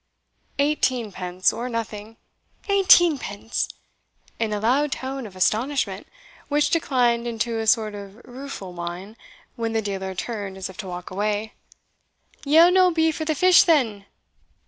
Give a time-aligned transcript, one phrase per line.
[0.57, 2.17] "Eighteen pence, or nothing!"
[2.69, 3.69] "Eighteen pence!!!"
[4.39, 6.07] (in a loud tone of astonishment,
[6.47, 9.15] which declined into a sort of rueful whine,
[9.55, 11.53] when the dealer turned as if to walk away)
[12.43, 14.07] "Yell no be for the fish then?"